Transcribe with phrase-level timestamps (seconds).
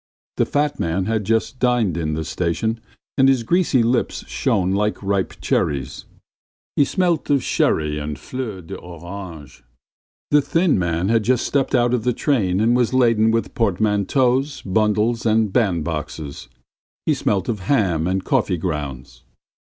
[0.37, 2.79] The fat man had just dined in the station
[3.19, 6.05] and his greasy lips shone like ripe cherries.
[6.75, 9.63] He smelt of sherry and fleur d'orange.
[10.31, 14.63] The thin man had just slipped out of the train and was laden with portmanteaus,
[14.63, 16.47] bundles, and bandboxes.
[17.05, 19.21] He smelt of ham and coffee grounds.